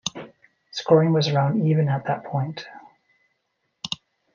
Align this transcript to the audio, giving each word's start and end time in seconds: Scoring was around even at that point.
Scoring 0.71 1.13
was 1.13 1.27
around 1.27 1.63
even 1.63 1.87
at 1.87 2.07
that 2.07 2.23
point. 2.25 2.65